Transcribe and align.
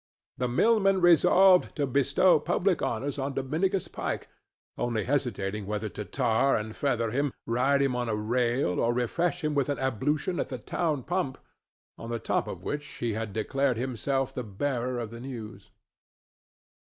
The 0.39 0.47
mill 0.47 0.79
men 0.79 0.99
resolved 0.99 1.75
to 1.75 1.85
bestow 1.85 2.39
public 2.39 2.81
honors 2.81 3.19
on 3.19 3.35
Dominicus 3.35 3.87
Pike, 3.87 4.27
only 4.75 5.03
hesitating 5.03 5.67
whether 5.67 5.89
to 5.89 6.03
tar 6.03 6.55
and 6.55 6.75
feather 6.75 7.11
him, 7.11 7.33
ride 7.45 7.83
him 7.83 7.95
on 7.95 8.09
a 8.09 8.15
rail 8.15 8.79
or 8.79 8.95
refresh 8.95 9.43
him 9.43 9.53
with 9.53 9.69
an 9.69 9.77
ablution 9.77 10.39
at 10.39 10.49
the 10.49 10.57
town 10.57 11.03
pump, 11.03 11.37
on 11.99 12.09
the 12.09 12.17
top 12.17 12.47
of 12.47 12.63
which 12.63 12.87
he 12.93 13.13
had 13.13 13.31
declared 13.31 13.77
himself 13.77 14.33
the 14.33 14.41
bearer 14.41 14.97
of 14.97 15.11
the 15.11 15.19
news. 15.19 15.69